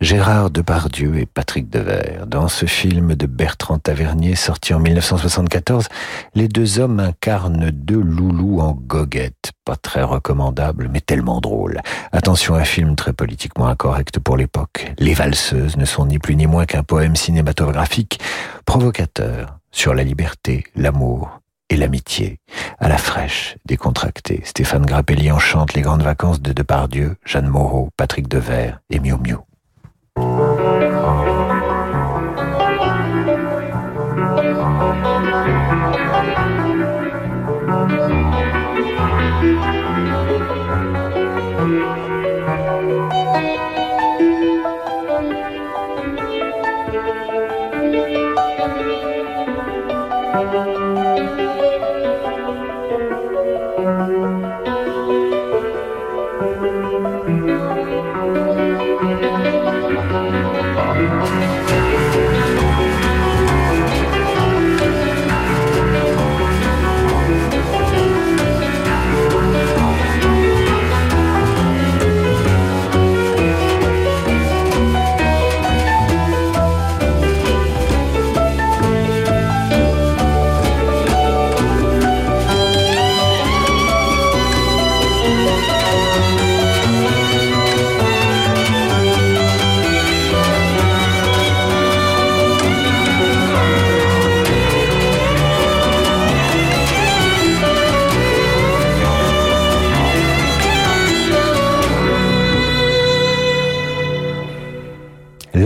Gérard 0.00 0.50
Depardieu 0.50 1.18
et 1.18 1.26
Patrick 1.26 1.70
Devers. 1.70 2.26
Dans 2.26 2.48
ce 2.48 2.66
film 2.66 3.14
de 3.14 3.26
Bertrand 3.26 3.78
Tavernier 3.78 4.34
sorti 4.34 4.74
en 4.74 4.78
1974, 4.78 5.88
les 6.34 6.48
deux 6.48 6.78
hommes 6.78 7.00
incarnent 7.00 7.70
deux 7.70 8.00
loulous 8.00 8.60
en 8.60 8.72
goguette, 8.72 9.52
pas 9.64 9.76
très 9.76 10.02
recommandable, 10.02 10.88
mais 10.92 11.00
tellement 11.00 11.40
drôle. 11.40 11.80
Attention, 12.12 12.54
un 12.54 12.64
film 12.64 12.96
très 12.96 13.12
politiquement 13.12 13.66
incorrect 13.66 14.18
pour 14.18 14.36
l'époque. 14.36 14.92
Les 14.98 15.14
valseuses 15.14 15.76
ne 15.76 15.84
sont 15.84 16.06
ni 16.06 16.18
plus 16.18 16.36
ni 16.36 16.46
moins 16.46 16.66
qu'un 16.66 16.82
poème 16.82 17.16
cinématographique 17.16 18.20
provocateur 18.64 19.58
sur 19.70 19.94
la 19.94 20.04
liberté, 20.04 20.64
l'amour, 20.76 21.41
et 21.72 21.76
l'amitié, 21.76 22.38
à 22.78 22.88
la 22.88 22.98
fraîche, 22.98 23.56
décontractée. 23.64 24.42
Stéphane 24.44 24.84
Grappelli 24.84 25.32
enchante 25.32 25.72
les 25.72 25.80
grandes 25.80 26.02
vacances 26.02 26.42
de 26.42 26.52
Depardieu, 26.52 27.16
Jeanne 27.24 27.48
Moreau, 27.48 27.88
Patrick 27.96 28.28
Devers 28.28 28.80
et 28.90 29.00
Miu 29.00 29.16
Miu. 29.16 29.38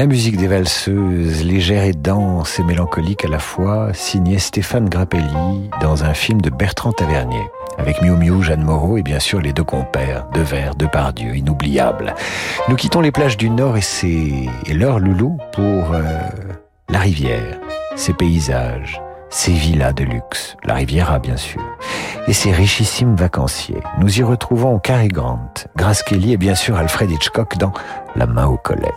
La 0.06 0.10
musique 0.10 0.36
des 0.36 0.46
valseuses, 0.46 1.42
légère 1.42 1.82
et 1.82 1.92
dense 1.92 2.60
et 2.60 2.62
mélancolique 2.62 3.24
à 3.24 3.28
la 3.28 3.40
fois, 3.40 3.88
signée 3.92 4.38
Stéphane 4.38 4.88
Grappelli 4.88 5.68
dans 5.80 6.04
un 6.04 6.14
film 6.14 6.40
de 6.40 6.48
Bertrand 6.48 6.92
Tavernier. 6.92 7.42
Avec 7.76 8.00
Miu 8.02 8.12
Miu, 8.12 8.40
Jeanne 8.40 8.62
Moreau 8.62 8.98
et 8.98 9.02
bien 9.02 9.18
sûr 9.18 9.40
les 9.40 9.52
deux 9.52 9.64
compères, 9.64 10.28
de 10.32 10.38
Devers, 10.38 10.76
Depardieu, 10.76 11.34
inoubliables. 11.34 12.14
Nous 12.68 12.76
quittons 12.76 13.00
les 13.00 13.10
plages 13.10 13.36
du 13.36 13.50
Nord 13.50 13.76
et, 13.78 13.80
c'est 13.80 14.46
leur 14.72 15.00
loulou 15.00 15.38
pour 15.52 15.92
euh, 15.92 16.04
la 16.88 17.00
rivière, 17.00 17.58
ses 17.96 18.12
paysages, 18.12 19.02
ses 19.28 19.54
villas 19.54 19.92
de 19.92 20.04
luxe, 20.04 20.56
la 20.62 20.74
Riviera 20.74 21.18
bien 21.18 21.36
sûr, 21.36 21.60
et 22.28 22.32
ses 22.32 22.52
richissimes 22.52 23.16
vacanciers. 23.16 23.82
Nous 23.98 24.20
y 24.20 24.22
retrouvons 24.22 24.78
Cary 24.78 25.08
Grant, 25.08 25.52
Grace 25.76 26.04
Kelly 26.04 26.34
et 26.34 26.36
bien 26.36 26.54
sûr 26.54 26.76
Alfred 26.76 27.10
Hitchcock 27.10 27.58
dans 27.58 27.72
La 28.14 28.26
main 28.26 28.46
au 28.46 28.56
collet. 28.56 28.92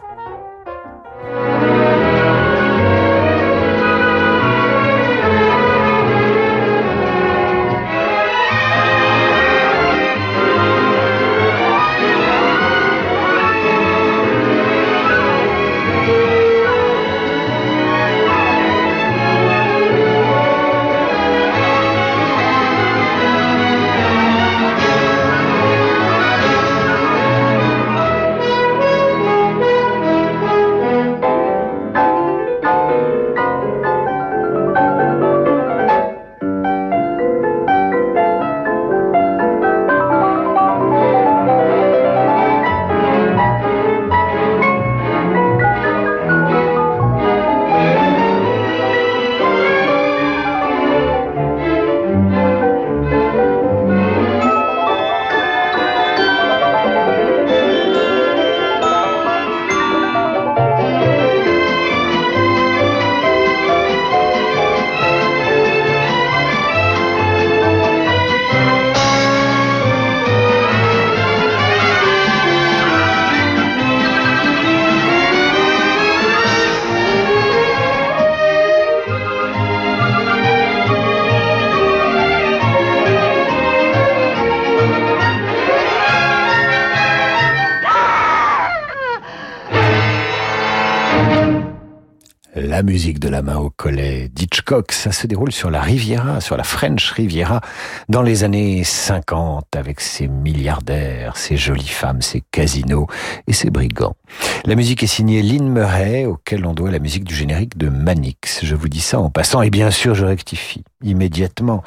Musique 92.99 93.19
de 93.19 93.29
la 93.29 93.41
main 93.41 93.55
au 93.55 93.69
collet 93.69 94.27
d'Hitchcock, 94.27 94.91
ça 94.91 95.13
se 95.13 95.25
déroule 95.25 95.53
sur 95.53 95.71
la 95.71 95.79
Riviera, 95.79 96.41
sur 96.41 96.57
la 96.57 96.65
French 96.65 97.11
Riviera, 97.11 97.61
dans 98.09 98.21
les 98.21 98.43
années 98.43 98.83
50, 98.83 99.73
avec 99.73 100.01
ses 100.01 100.27
milliardaires, 100.27 101.37
ses 101.37 101.55
jolies 101.55 101.87
femmes, 101.87 102.21
ses 102.21 102.43
casinos 102.51 103.07
et 103.47 103.53
ses 103.53 103.69
brigands. 103.69 104.17
La 104.65 104.75
musique 104.75 105.01
est 105.01 105.07
signée 105.07 105.41
Lynn 105.41 105.69
Murray, 105.69 106.25
auquel 106.25 106.65
on 106.65 106.73
doit 106.73 106.91
la 106.91 106.99
musique 106.99 107.23
du 107.23 107.33
générique 107.33 107.77
de 107.77 107.87
Manix. 107.87 108.65
Je 108.65 108.75
vous 108.75 108.89
dis 108.89 108.99
ça 108.99 109.17
en 109.21 109.29
passant, 109.29 109.61
et 109.61 109.69
bien 109.69 109.91
sûr 109.91 110.13
je 110.13 110.25
rectifie 110.25 110.83
immédiatement, 111.01 111.83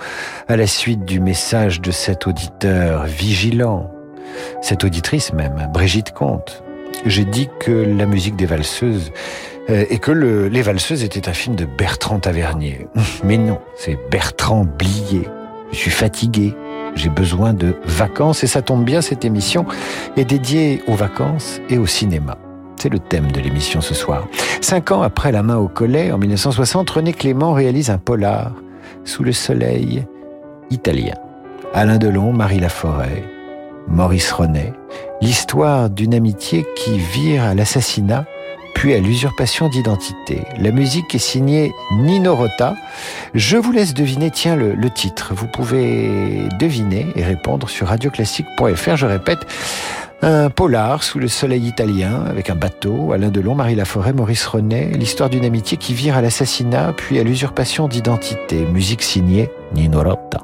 à 0.48 0.56
la 0.56 0.66
suite 0.66 1.04
du 1.04 1.20
message 1.20 1.82
de 1.82 1.90
cet 1.90 2.26
auditeur 2.26 3.04
vigilant, 3.04 3.90
cette 4.62 4.82
auditrice 4.82 5.34
même, 5.34 5.68
Brigitte 5.74 6.12
Comte. 6.12 6.62
J'ai 7.04 7.24
dit 7.24 7.48
que 7.58 7.72
la 7.72 8.06
musique 8.06 8.36
des 8.36 8.46
valseuses 8.46 9.12
et 9.68 9.98
que 9.98 10.10
le, 10.10 10.48
Les 10.48 10.62
Valseuses 10.62 11.04
était 11.04 11.28
un 11.28 11.32
film 11.32 11.54
de 11.54 11.64
Bertrand 11.64 12.18
Tavernier. 12.18 12.88
Mais 13.24 13.38
non, 13.38 13.58
c'est 13.76 13.98
Bertrand 14.10 14.64
Blier. 14.64 15.28
Je 15.72 15.76
suis 15.76 15.90
fatigué, 15.90 16.54
j'ai 16.94 17.08
besoin 17.08 17.54
de 17.54 17.74
vacances 17.84 18.44
et 18.44 18.46
ça 18.46 18.62
tombe 18.62 18.84
bien, 18.84 19.00
cette 19.00 19.24
émission 19.24 19.64
est 20.16 20.24
dédiée 20.24 20.82
aux 20.86 20.94
vacances 20.94 21.60
et 21.70 21.78
au 21.78 21.86
cinéma. 21.86 22.36
C'est 22.76 22.90
le 22.90 22.98
thème 22.98 23.30
de 23.30 23.40
l'émission 23.40 23.80
ce 23.80 23.94
soir. 23.94 24.26
Cinq 24.60 24.90
ans 24.90 25.02
après 25.02 25.32
La 25.32 25.42
main 25.42 25.56
au 25.56 25.68
collet, 25.68 26.12
en 26.12 26.18
1960, 26.18 26.90
René 26.90 27.12
Clément 27.12 27.52
réalise 27.52 27.90
un 27.90 27.98
polar 27.98 28.52
sous 29.04 29.22
le 29.22 29.32
soleil 29.32 30.04
italien. 30.70 31.14
Alain 31.74 31.98
Delon, 31.98 32.32
Marie 32.32 32.60
Laforêt, 32.60 33.22
Maurice 33.88 34.32
René, 34.32 34.72
l'histoire 35.20 35.90
d'une 35.90 36.14
amitié 36.14 36.66
qui 36.76 36.98
vire 36.98 37.44
à 37.44 37.54
l'assassinat 37.54 38.26
puis 38.74 38.94
à 38.94 38.98
l'usurpation 38.98 39.68
d'identité. 39.68 40.42
La 40.58 40.70
musique 40.70 41.14
est 41.14 41.18
signée 41.18 41.72
Nino 41.92 42.34
Rota. 42.34 42.74
Je 43.34 43.56
vous 43.56 43.72
laisse 43.72 43.94
deviner, 43.94 44.30
tiens, 44.30 44.56
le, 44.56 44.90
titre. 44.90 45.32
Vous 45.34 45.46
pouvez 45.46 46.48
deviner 46.58 47.06
et 47.16 47.24
répondre 47.24 47.68
sur 47.68 47.88
radioclassique.fr. 47.88 48.96
Je 48.96 49.06
répète, 49.06 49.46
un 50.22 50.50
polar 50.50 51.02
sous 51.02 51.18
le 51.18 51.28
soleil 51.28 51.66
italien, 51.66 52.24
avec 52.28 52.50
un 52.50 52.54
bateau, 52.54 53.12
Alain 53.12 53.30
Delon, 53.30 53.54
Marie 53.54 53.74
Laforêt, 53.74 54.12
Maurice 54.12 54.46
Renet, 54.46 54.92
l'histoire 54.94 55.30
d'une 55.30 55.44
amitié 55.44 55.76
qui 55.76 55.94
vire 55.94 56.16
à 56.16 56.22
l'assassinat, 56.22 56.92
puis 56.96 57.18
à 57.18 57.24
l'usurpation 57.24 57.88
d'identité. 57.88 58.64
Musique 58.72 59.02
signée 59.02 59.50
Nino 59.74 60.02
Rota. 60.02 60.38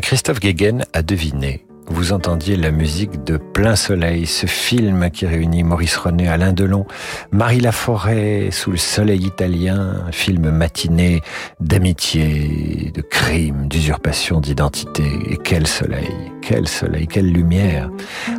Christophe 0.00 0.38
Guéguen 0.38 0.84
a 0.92 1.02
deviné. 1.02 1.66
Vous 1.88 2.12
entendiez 2.12 2.56
la 2.56 2.70
musique 2.70 3.24
de 3.24 3.36
Plein 3.36 3.74
Soleil, 3.74 4.26
ce 4.26 4.46
film 4.46 5.10
qui 5.10 5.26
réunit 5.26 5.64
Maurice 5.64 5.96
René, 5.96 6.28
Alain 6.28 6.52
Delon, 6.52 6.86
Marie 7.32 7.58
Laforêt 7.58 8.50
sous 8.52 8.70
le 8.70 8.76
soleil 8.76 9.26
italien, 9.26 10.04
film 10.12 10.50
matiné 10.50 11.20
d'amitié, 11.58 12.92
de 12.94 13.00
crime, 13.02 13.66
d'usurpation 13.66 14.40
d'identité. 14.40 15.04
Et 15.28 15.36
quel 15.36 15.66
soleil, 15.66 16.32
quel 16.42 16.68
soleil, 16.68 17.08
quelle 17.08 17.32
lumière. 17.32 17.90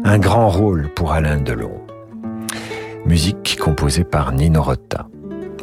Un 0.05 0.19
grand 0.19 0.47
rôle 0.47 0.87
pour 0.95 1.11
Alain 1.11 1.41
Delon. 1.41 1.81
Musique 3.05 3.57
composée 3.59 4.05
par 4.05 4.31
Nino 4.31 4.63
Rota. 4.63 5.07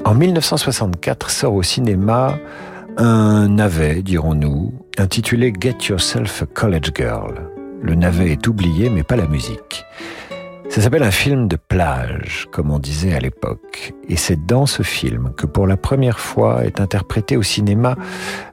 En 0.04 0.14
1964 0.14 1.30
sort 1.30 1.54
au 1.54 1.62
cinéma 1.62 2.38
un 2.96 3.48
navet, 3.48 4.02
dirons-nous, 4.02 4.74
intitulé 5.00 5.52
Get 5.58 5.88
Yourself 5.88 6.42
a 6.42 6.46
College 6.46 6.90
Girl. 6.94 7.34
Le 7.82 7.94
navet 7.94 8.32
est 8.32 8.46
oublié, 8.46 8.90
mais 8.90 9.02
pas 9.02 9.16
la 9.16 9.26
musique. 9.26 9.84
Ça 10.68 10.80
s'appelle 10.80 11.02
un 11.02 11.10
film 11.10 11.48
de 11.48 11.56
plage, 11.56 12.46
comme 12.52 12.70
on 12.70 12.78
disait 12.78 13.14
à 13.14 13.18
l'époque. 13.18 13.92
Et 14.08 14.16
c'est 14.16 14.46
dans 14.46 14.66
ce 14.66 14.84
film 14.84 15.32
que 15.36 15.46
pour 15.46 15.66
la 15.66 15.76
première 15.76 16.20
fois 16.20 16.64
est 16.64 16.80
interprétée 16.80 17.36
au 17.36 17.42
cinéma 17.42 17.96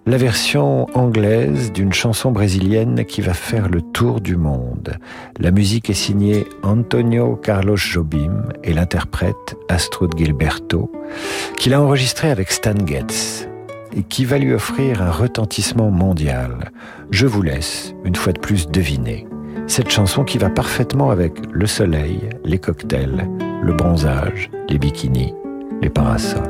la 0.08 0.18
version 0.18 0.88
anglaise 0.98 1.72
d'une 1.72 1.94
chanson 1.94 2.32
brésilienne 2.32 3.06
qui 3.06 3.22
va 3.22 3.34
faire 3.34 3.70
le 3.70 3.82
tour 3.82 4.20
du 4.20 4.36
monde. 4.36 4.98
La 5.40 5.52
musique 5.52 5.92
est 5.92 5.94
signée 5.94 6.48
Antonio 6.64 7.36
Carlos 7.36 7.78
Jobim 7.78 8.50
et 8.64 8.74
l'interprète 8.74 9.56
Astrud 9.70 10.18
Gilberto, 10.18 10.92
qu'il 11.60 11.76
a 11.76 11.82
enregistré 11.82 12.32
avec 12.32 12.52
Stan 12.52 12.74
Getz 12.86 13.48
et 13.94 14.04
qui 14.04 14.26
va 14.26 14.38
lui 14.38 14.54
offrir 14.54 15.02
un 15.02 15.12
retentissement 15.12 15.92
mondial. 15.92 16.72
Je 17.12 17.28
vous 17.28 17.42
laisse, 17.42 17.94
une 18.04 18.16
fois 18.16 18.34
de 18.34 18.40
plus, 18.40 18.68
deviner. 18.68 19.28
Cette 19.68 19.90
chanson 19.90 20.24
qui 20.24 20.38
va 20.38 20.50
parfaitement 20.50 21.10
avec 21.10 21.34
le 21.52 21.68
soleil, 21.68 22.30
les 22.46 22.58
cocktails, 22.58 23.28
le 23.62 23.74
bronzage, 23.74 24.50
les 24.70 24.80
bikinis, 24.80 25.34
les 25.82 25.90
parasols. 25.90 26.48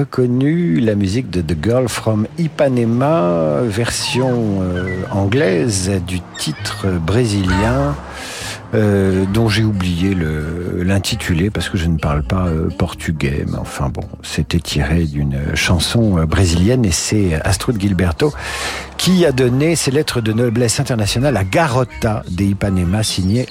Reconnu 0.00 0.80
la 0.80 0.94
musique 0.94 1.28
de 1.28 1.42
The 1.42 1.56
Girl 1.62 1.86
from 1.86 2.26
Ipanema, 2.38 3.60
version 3.64 4.62
euh, 4.62 5.02
anglaise 5.10 5.90
du 6.06 6.20
titre 6.38 6.86
brésilien. 6.88 7.94
Euh, 8.72 9.24
dont 9.24 9.48
j'ai 9.48 9.64
oublié 9.64 10.16
l'intitulé 10.76 11.50
parce 11.50 11.68
que 11.68 11.76
je 11.76 11.86
ne 11.86 11.98
parle 11.98 12.22
pas 12.22 12.46
euh, 12.46 12.68
portugais. 12.68 13.44
Mais 13.48 13.58
enfin 13.58 13.88
bon, 13.88 14.04
c'était 14.22 14.60
tiré 14.60 15.06
d'une 15.06 15.56
chanson 15.56 16.24
brésilienne 16.24 16.84
et 16.84 16.92
c'est 16.92 17.34
Astrud 17.42 17.80
Gilberto 17.80 18.32
qui 18.96 19.26
a 19.26 19.32
donné 19.32 19.74
ses 19.74 19.90
lettres 19.90 20.20
de 20.20 20.32
noblesse 20.32 20.78
internationale 20.78 21.36
à 21.36 21.42
Garota 21.42 22.22
de 22.30 22.44
Ipanema 22.44 23.02
signé 23.02 23.48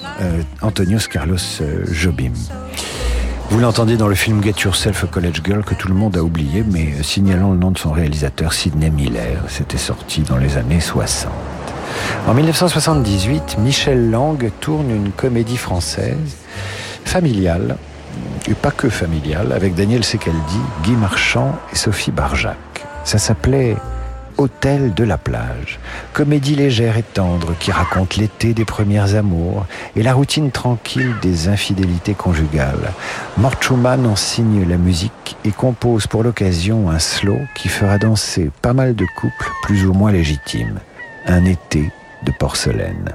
Antonios 0.62 1.06
Carlos 1.10 1.36
Jobim. 1.92 2.32
Vous 3.50 3.58
l'entendez 3.58 3.96
dans 3.96 4.06
le 4.06 4.14
film 4.14 4.40
Get 4.44 4.62
Yourself 4.62 5.02
a 5.02 5.06
College 5.08 5.40
Girl 5.44 5.64
que 5.64 5.74
tout 5.74 5.88
le 5.88 5.94
monde 5.94 6.16
a 6.16 6.22
oublié, 6.22 6.62
mais 6.62 7.02
signalons 7.02 7.50
le 7.50 7.58
nom 7.58 7.72
de 7.72 7.78
son 7.78 7.90
réalisateur, 7.90 8.52
Sidney 8.52 8.90
Miller. 8.90 9.42
C'était 9.48 9.76
sorti 9.76 10.20
dans 10.22 10.36
les 10.36 10.56
années 10.56 10.78
60. 10.78 11.32
En 12.28 12.32
1978, 12.34 13.56
Michel 13.58 14.08
Lang 14.10 14.52
tourne 14.60 14.92
une 14.92 15.10
comédie 15.10 15.56
française 15.56 16.36
familiale, 17.04 17.76
et 18.48 18.54
pas 18.54 18.70
que 18.70 18.88
familiale, 18.88 19.50
avec 19.52 19.74
Daniel 19.74 20.04
Secaldi, 20.04 20.60
Guy 20.84 20.92
Marchand 20.92 21.58
et 21.72 21.76
Sophie 21.76 22.12
Barjac. 22.12 22.56
Ça 23.02 23.18
s'appelait 23.18 23.74
Hôtel 24.40 24.94
de 24.94 25.04
la 25.04 25.18
plage. 25.18 25.78
Comédie 26.14 26.56
légère 26.56 26.96
et 26.96 27.02
tendre 27.02 27.54
qui 27.60 27.72
raconte 27.72 28.16
l'été 28.16 28.54
des 28.54 28.64
premières 28.64 29.14
amours 29.14 29.66
et 29.96 30.02
la 30.02 30.14
routine 30.14 30.50
tranquille 30.50 31.14
des 31.20 31.48
infidélités 31.48 32.14
conjugales. 32.14 32.94
Mort 33.36 33.62
Schumann 33.62 34.06
en 34.06 34.16
signe 34.16 34.66
la 34.66 34.78
musique 34.78 35.36
et 35.44 35.50
compose 35.50 36.06
pour 36.06 36.22
l'occasion 36.22 36.88
un 36.88 36.98
slow 36.98 37.36
qui 37.54 37.68
fera 37.68 37.98
danser 37.98 38.50
pas 38.62 38.72
mal 38.72 38.94
de 38.94 39.04
couples 39.14 39.50
plus 39.62 39.84
ou 39.84 39.92
moins 39.92 40.10
légitimes. 40.10 40.80
Un 41.26 41.44
été 41.44 41.90
de 42.24 42.32
porcelaine. 42.32 43.14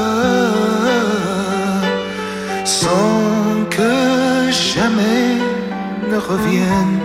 revienne. 6.29 6.99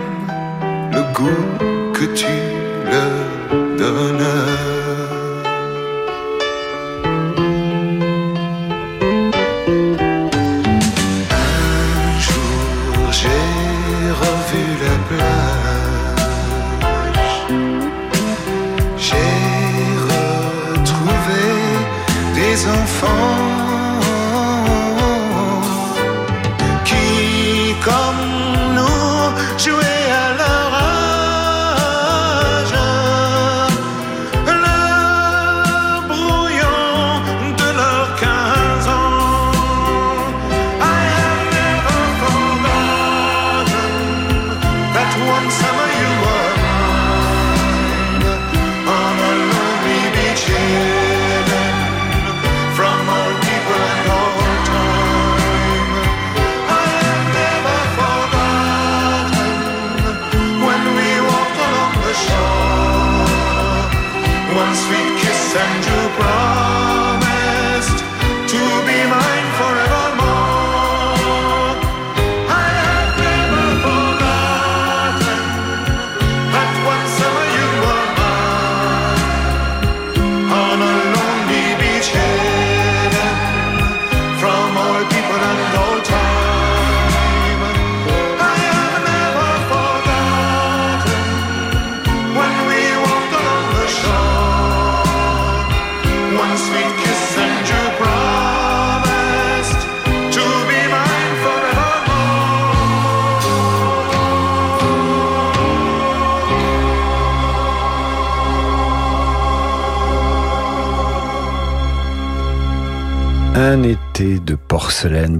Le 0.91 1.01
goût 1.13 1.93
que 1.93 2.05
tu 2.13 2.36
from 45.37 45.76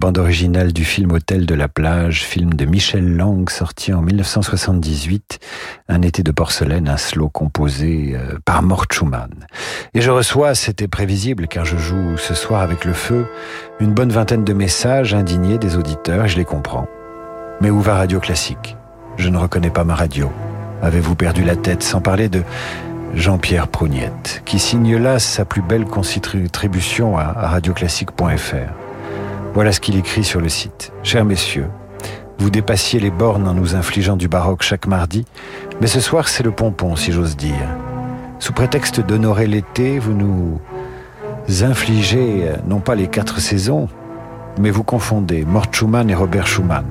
bande 0.07 0.19
originale 0.19 0.71
du 0.71 0.85
film 0.85 1.11
Hôtel 1.11 1.45
de 1.45 1.53
la 1.53 1.67
plage, 1.67 2.23
film 2.23 2.53
de 2.53 2.63
Michel 2.63 3.17
Lang 3.17 3.49
sorti 3.49 3.91
en 3.91 4.01
1978. 4.01 5.39
Un 5.89 6.01
été 6.01 6.23
de 6.23 6.31
porcelaine, 6.31 6.87
un 6.87 6.95
slow 6.95 7.27
composé 7.27 8.13
euh, 8.15 8.39
par 8.45 8.63
Mort 8.63 8.85
Schumann. 8.89 9.47
Et 9.93 9.99
je 9.99 10.09
reçois, 10.09 10.55
c'était 10.55 10.87
prévisible 10.87 11.49
car 11.49 11.65
je 11.65 11.75
joue 11.75 12.15
ce 12.15 12.33
soir 12.33 12.61
avec 12.61 12.85
le 12.85 12.93
feu, 12.93 13.25
une 13.81 13.93
bonne 13.93 14.11
vingtaine 14.11 14.45
de 14.45 14.53
messages 14.53 15.13
indignés 15.13 15.57
des 15.57 15.75
auditeurs 15.75 16.23
et 16.23 16.29
je 16.29 16.37
les 16.37 16.45
comprends. 16.45 16.87
Mais 17.59 17.69
où 17.69 17.81
va 17.81 17.95
Radio 17.95 18.21
Classique? 18.21 18.77
Je 19.17 19.27
ne 19.27 19.37
reconnais 19.37 19.71
pas 19.71 19.83
ma 19.83 19.95
radio. 19.95 20.31
Avez-vous 20.81 21.15
perdu 21.15 21.43
la 21.43 21.57
tête 21.57 21.83
sans 21.83 21.99
parler 21.99 22.29
de 22.29 22.43
Jean-Pierre 23.13 23.67
Prougnette, 23.67 24.41
qui 24.45 24.57
signe 24.57 24.95
là 24.95 25.19
sa 25.19 25.43
plus 25.43 25.61
belle 25.61 25.83
contribution 25.83 27.17
à 27.17 27.33
radioclassique.fr. 27.49 28.86
Voilà 29.53 29.71
ce 29.71 29.79
qu'il 29.79 29.97
écrit 29.97 30.23
sur 30.23 30.39
le 30.39 30.49
site. 30.49 30.91
Chers 31.03 31.25
messieurs, 31.25 31.67
vous 32.37 32.49
dépassiez 32.49 32.99
les 32.99 33.09
bornes 33.09 33.47
en 33.47 33.53
nous 33.53 33.75
infligeant 33.75 34.15
du 34.15 34.27
baroque 34.27 34.61
chaque 34.61 34.85
mardi, 34.85 35.25
mais 35.81 35.87
ce 35.87 35.99
soir 35.99 36.27
c'est 36.27 36.43
le 36.43 36.51
pompon, 36.51 36.95
si 36.95 37.11
j'ose 37.11 37.35
dire. 37.35 37.67
Sous 38.39 38.53
prétexte 38.53 38.99
d'honorer 38.99 39.47
l'été, 39.47 39.97
vous 39.97 40.13
nous 40.13 40.61
infligez 41.63 42.51
non 42.67 42.79
pas 42.79 42.93
les 42.93 43.07
quatre 43.07 43.39
saisons, 43.39 43.89
mais 44.59 44.69
vous 44.69 44.83
confondez 44.83 45.43
Mort 45.43 45.67
Schumann 45.71 46.09
et 46.09 46.15
Robert 46.15 46.45
Schumann. 46.45 46.85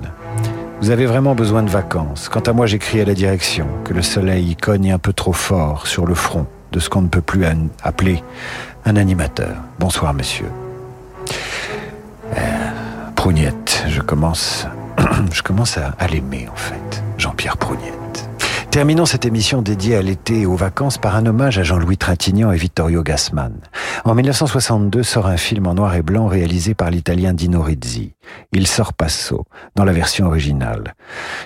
Vous 0.81 0.91
avez 0.91 1.07
vraiment 1.07 1.35
besoin 1.35 1.63
de 1.63 1.71
vacances. 1.71 2.29
Quant 2.29 2.41
à 2.41 2.53
moi, 2.53 2.67
j'écris 2.67 3.01
à 3.01 3.05
la 3.05 3.15
direction 3.15 3.67
que 3.85 3.95
le 3.95 4.03
soleil 4.03 4.57
cogne 4.57 4.93
un 4.93 4.99
peu 4.99 5.13
trop 5.13 5.33
fort 5.33 5.87
sur 5.87 6.05
le 6.05 6.15
front 6.15 6.47
de 6.73 6.81
ce 6.81 6.91
qu'on 6.91 7.03
ne 7.03 7.09
peut 7.09 7.23
plus 7.23 7.45
appeler 7.83 8.23
un 8.85 8.97
animateur. 8.97 9.57
Bonsoir, 9.79 10.13
monsieur. 10.13 10.47
Euh, 12.35 13.11
Prougnette, 13.15 13.85
je 13.89 14.01
commence, 14.01 14.67
je 15.33 15.43
commence 15.43 15.79
à, 15.79 15.95
l'aimer 16.11 16.49
en 16.51 16.57
fait. 16.57 17.03
Jean-Pierre 17.19 17.57
Prougnette. 17.57 18.29
Terminons 18.71 19.07
cette 19.07 19.25
émission 19.25 19.63
dédiée 19.63 19.97
à 19.97 20.03
l'été 20.03 20.41
et 20.41 20.47
aux 20.47 20.57
vacances 20.57 20.99
par 20.99 21.17
un 21.17 21.25
hommage 21.25 21.59
à 21.59 21.63
Jean-Louis 21.63 21.97
Trintignant 21.97 22.53
et 22.53 22.59
Vittorio 22.59 23.03
Gassman. 23.03 23.55
En 24.05 24.15
1962 24.15 25.03
sort 25.03 25.27
un 25.27 25.39
film 25.39 25.67
en 25.67 25.75
noir 25.75 25.95
et 25.95 26.03
blanc 26.03 26.27
réalisé 26.27 26.75
par 26.75 26.91
l'italien 26.91 27.33
Dino 27.33 27.63
Rizzi. 27.63 28.13
Il 28.53 28.67
sort 28.67 28.93
Passo, 28.93 29.47
dans 29.77 29.85
la 29.85 29.93
version 29.93 30.27
originale. 30.27 30.95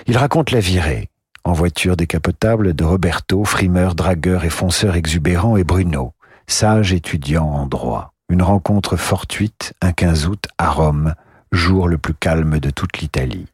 Il 0.07 0.17
raconte 0.17 0.51
la 0.51 0.59
virée, 0.59 1.09
en 1.43 1.53
voiture 1.53 1.95
décapotable, 1.95 2.73
de 2.73 2.83
Roberto, 2.83 3.43
frimeur, 3.45 3.95
dragueur 3.95 4.43
et 4.43 4.49
fonceur 4.49 4.95
exubérant, 4.95 5.57
et 5.57 5.63
Bruno, 5.63 6.13
sage 6.47 6.93
étudiant 6.93 7.45
en 7.45 7.65
droit. 7.65 8.10
Une 8.31 8.43
rencontre 8.43 8.95
fortuite, 8.95 9.73
un 9.81 9.91
15 9.91 10.27
août, 10.27 10.45
à 10.57 10.69
Rome, 10.69 11.15
jour 11.51 11.89
le 11.89 11.97
plus 11.97 12.13
calme 12.13 12.59
de 12.59 12.69
toute 12.69 12.99
l'Italie. 12.99 13.45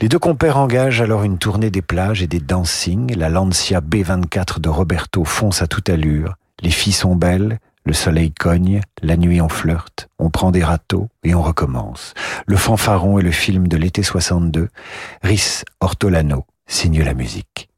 Les 0.00 0.08
deux 0.08 0.20
compères 0.20 0.56
engagent 0.56 1.00
alors 1.00 1.24
une 1.24 1.36
tournée 1.36 1.68
des 1.68 1.82
plages 1.82 2.22
et 2.22 2.28
des 2.28 2.38
dancings. 2.38 3.12
La 3.16 3.28
Lancia 3.28 3.80
B24 3.80 4.60
de 4.60 4.68
Roberto 4.68 5.24
fonce 5.24 5.62
à 5.62 5.66
toute 5.66 5.88
allure. 5.88 6.36
Les 6.60 6.70
filles 6.70 6.92
sont 6.92 7.16
belles, 7.16 7.58
le 7.84 7.92
soleil 7.92 8.30
cogne, 8.30 8.82
la 9.02 9.16
nuit 9.16 9.40
on 9.40 9.48
flirte, 9.48 10.08
on 10.20 10.30
prend 10.30 10.52
des 10.52 10.62
râteaux 10.62 11.08
et 11.24 11.34
on 11.34 11.42
recommence. 11.42 12.14
Le 12.46 12.56
fanfaron 12.56 13.18
est 13.18 13.22
le 13.22 13.32
film 13.32 13.66
de 13.66 13.76
l'été 13.76 14.04
62. 14.04 14.68
Rhys 15.24 15.64
Ortolano 15.80 16.46
signe 16.68 17.02
la 17.02 17.14
musique. 17.14 17.68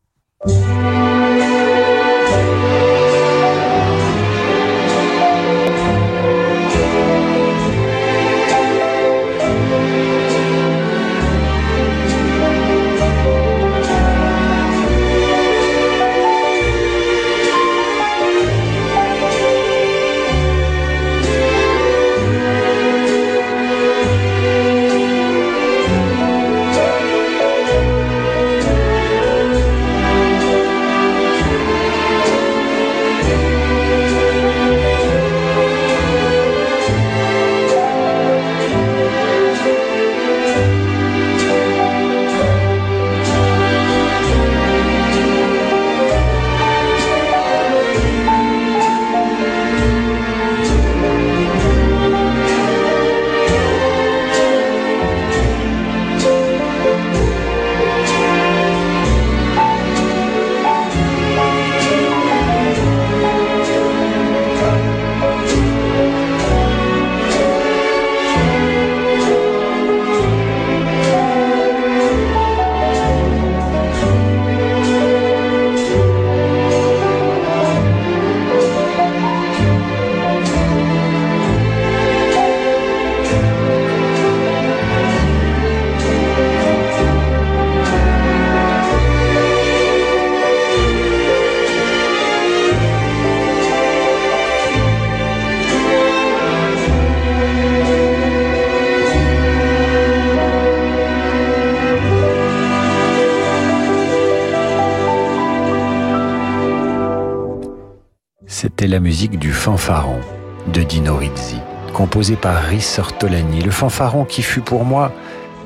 La 108.94 109.00
musique 109.00 109.40
du 109.40 109.52
fanfaron 109.52 110.20
de 110.68 110.84
Dino 110.84 111.16
Rizzi, 111.16 111.58
composé 111.92 112.36
par 112.36 112.62
Rhys 112.62 113.00
Ortolani. 113.00 113.60
Le 113.60 113.72
fanfaron 113.72 114.24
qui 114.24 114.40
fut 114.40 114.60
pour 114.60 114.84
moi 114.84 115.10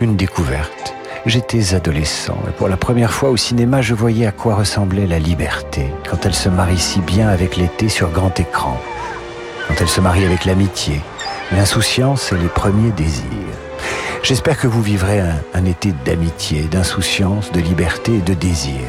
une 0.00 0.16
découverte. 0.16 0.94
J'étais 1.26 1.74
adolescent 1.74 2.38
et 2.48 2.52
pour 2.52 2.68
la 2.68 2.78
première 2.78 3.12
fois 3.12 3.28
au 3.28 3.36
cinéma, 3.36 3.82
je 3.82 3.92
voyais 3.92 4.24
à 4.24 4.32
quoi 4.32 4.54
ressemblait 4.54 5.06
la 5.06 5.18
liberté 5.18 5.92
quand 6.08 6.24
elle 6.24 6.32
se 6.32 6.48
marie 6.48 6.78
si 6.78 7.00
bien 7.00 7.28
avec 7.28 7.58
l'été 7.58 7.90
sur 7.90 8.08
grand 8.08 8.40
écran, 8.40 8.80
quand 9.68 9.74
elle 9.78 9.88
se 9.88 10.00
marie 10.00 10.24
avec 10.24 10.46
l'amitié, 10.46 11.02
l'insouciance 11.52 12.32
et 12.32 12.38
les 12.38 12.48
premiers 12.48 12.92
désirs. 12.92 13.58
J'espère 14.22 14.58
que 14.58 14.68
vous 14.68 14.80
vivrez 14.80 15.20
un, 15.20 15.36
un 15.52 15.66
été 15.66 15.92
d'amitié, 16.06 16.62
d'insouciance, 16.62 17.52
de 17.52 17.60
liberté 17.60 18.14
et 18.14 18.22
de 18.22 18.32
désir. 18.32 18.80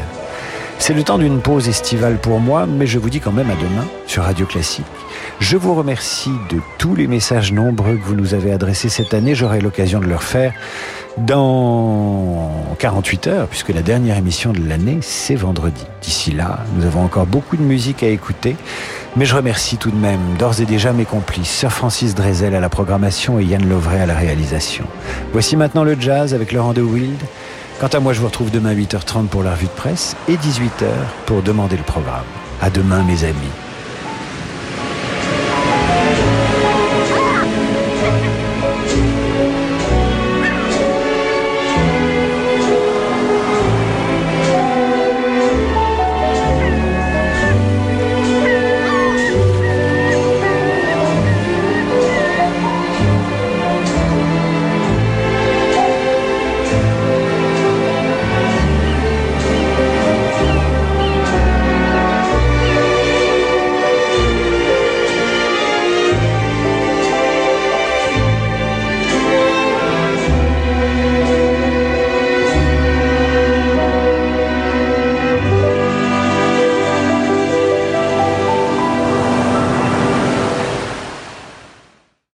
C'est 0.81 0.93
le 0.93 1.03
temps 1.03 1.17
d'une 1.17 1.41
pause 1.41 1.67
estivale 1.67 2.17
pour 2.17 2.39
moi, 2.39 2.65
mais 2.65 2.87
je 2.87 2.97
vous 2.99 3.09
dis 3.09 3.19
quand 3.19 3.33
même 3.33 3.51
à 3.51 3.55
demain 3.55 3.85
sur 4.07 4.23
Radio 4.23 4.45
Classique. 4.45 4.85
Je 5.39 5.57
vous 5.57 5.75
remercie 5.75 6.31
de 6.49 6.59
tous 6.77 6.95
les 6.95 7.05
messages 7.05 7.51
nombreux 7.51 7.97
que 7.97 8.03
vous 8.03 8.15
nous 8.15 8.33
avez 8.33 8.53
adressés 8.53 8.87
cette 8.87 9.13
année. 9.13 9.35
J'aurai 9.35 9.59
l'occasion 9.59 9.99
de 9.99 10.05
le 10.05 10.15
refaire 10.15 10.53
dans 11.17 12.49
48 12.79 13.27
heures, 13.27 13.47
puisque 13.47 13.69
la 13.69 13.81
dernière 13.81 14.17
émission 14.17 14.53
de 14.53 14.67
l'année, 14.67 14.99
c'est 15.01 15.35
vendredi. 15.35 15.85
D'ici 16.01 16.31
là, 16.31 16.59
nous 16.75 16.85
avons 16.85 17.03
encore 17.03 17.25
beaucoup 17.25 17.57
de 17.57 17.61
musique 17.61 18.01
à 18.01 18.07
écouter, 18.07 18.55
mais 19.17 19.25
je 19.25 19.35
remercie 19.35 19.77
tout 19.77 19.91
de 19.91 19.97
même 19.97 20.37
d'ores 20.39 20.61
et 20.61 20.65
déjà 20.65 20.93
mes 20.93 21.05
complices, 21.05 21.49
Sir 21.49 21.73
Francis 21.73 22.15
Drezel 22.15 22.55
à 22.55 22.61
la 22.61 22.69
programmation 22.69 23.37
et 23.37 23.43
Yann 23.43 23.67
Lovray 23.67 23.99
à 23.99 24.05
la 24.05 24.15
réalisation. 24.15 24.85
Voici 25.33 25.57
maintenant 25.57 25.83
le 25.83 25.99
jazz 25.99 26.33
avec 26.33 26.53
Laurent 26.53 26.73
de 26.73 26.81
Wild. 26.81 27.19
Quant 27.79 27.87
à 27.87 28.01
moi, 28.01 28.11
je 28.11 28.19
vous 28.19 28.27
retrouve 28.27 28.51
demain 28.51 28.71
à 28.71 28.75
8h30 28.75 29.27
pour 29.27 29.41
la 29.41 29.51
revue 29.51 29.67
de 29.67 29.71
presse 29.71 30.13
et 30.27 30.35
18h 30.35 30.89
pour 31.25 31.41
demander 31.41 31.77
le 31.77 31.83
programme. 31.83 32.25
À 32.61 32.69
demain, 32.69 33.03
mes 33.03 33.23
amis. 33.23 33.68